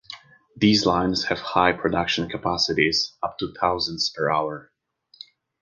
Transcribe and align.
These 0.57 0.87
lines 0.87 1.25
have 1.25 1.37
high 1.37 1.73
production 1.73 2.27
capacities, 2.27 3.15
up 3.21 3.37
to 3.37 3.53
thousands 3.61 4.09
per 4.09 4.31
hour. 4.31 4.71